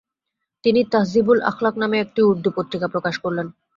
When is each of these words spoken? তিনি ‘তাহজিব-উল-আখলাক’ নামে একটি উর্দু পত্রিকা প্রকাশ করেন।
তিনি 0.63 0.81
‘তাহজিব-উল-আখলাক’ 0.91 1.75
নামে 1.81 1.97
একটি 1.99 2.19
উর্দু 2.21 2.49
পত্রিকা 2.57 2.87
প্রকাশ 2.93 3.15
করেন। 3.17 3.47